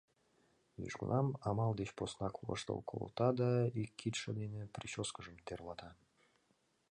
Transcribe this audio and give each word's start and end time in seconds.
Южгунам 0.85 1.27
амал 1.49 1.71
деч 1.79 1.89
поснак 1.97 2.35
воштыл 2.45 2.79
колта 2.89 3.27
да 3.39 3.49
ик 3.81 3.91
кидше 3.99 4.29
дене 4.39 4.61
причёскыжым 4.75 5.37
тӧрлата. 5.45 5.89